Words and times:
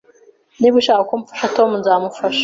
Niba 0.59 0.75
ushaka 0.81 1.03
ko 1.09 1.13
mfasha 1.21 1.47
Tom, 1.55 1.69
nzamufasha 1.79 2.39